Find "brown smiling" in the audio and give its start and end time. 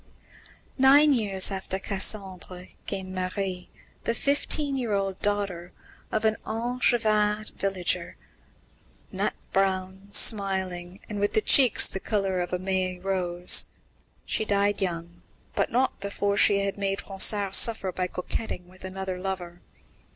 9.53-11.01